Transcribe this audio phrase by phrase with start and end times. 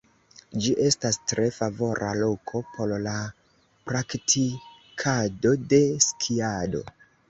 [0.61, 3.15] Ĝi estas tre favora loko por la
[3.93, 6.89] praktikado de skiado.